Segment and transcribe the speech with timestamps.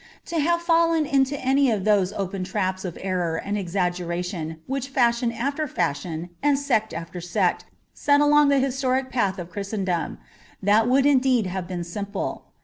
[0.25, 5.31] To have fallen into any of those open traps of error and exaggeration which fashion
[5.31, 10.17] after fashion and sect after sect set along the historic path of Christendom—
[10.69, 12.45] that would indeed have been simple.